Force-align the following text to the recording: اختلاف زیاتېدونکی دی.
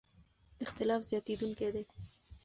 اختلاف 0.65 1.01
زیاتېدونکی 1.09 1.67
دی. 1.73 1.83